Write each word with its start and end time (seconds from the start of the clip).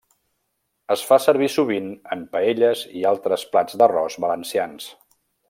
Es 0.95 1.03
fa 1.09 1.19
servir 1.25 1.49
sovint 1.55 1.91
en 2.15 2.23
paelles 2.33 2.81
i 3.01 3.05
altres 3.11 3.45
plats 3.53 3.79
d'arròs 3.83 4.19
valencians. 4.27 4.91